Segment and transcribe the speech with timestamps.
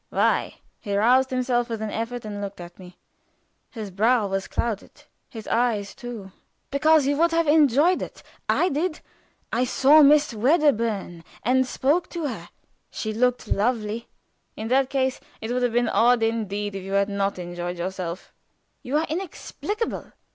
[0.09, 2.97] "Why?" He roused himself with an effort and looked at me.
[3.69, 6.31] His brow was clouded, his eyes too.
[6.71, 8.23] "Because you would have enjoyed it.
[8.49, 9.01] I did.
[9.53, 12.49] I saw Miss Wedderburn, and spoke to her.
[12.89, 14.07] She looked lovely."
[14.57, 18.33] "In that case it would have been odd indeed if you had not enjoyed yourself."
[18.81, 20.13] "You are inexplicable."